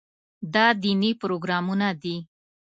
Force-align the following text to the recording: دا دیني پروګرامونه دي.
دا 0.53 0.65
دیني 0.81 1.11
پروګرامونه 1.21 1.87
دي. 2.01 2.15